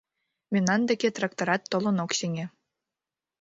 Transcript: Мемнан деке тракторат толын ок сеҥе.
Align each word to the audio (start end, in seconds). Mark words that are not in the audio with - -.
Мемнан 0.53 0.81
деке 0.89 1.07
тракторат 1.15 1.61
толын 1.71 1.97
ок 2.05 2.11
сеҥе. 2.19 2.45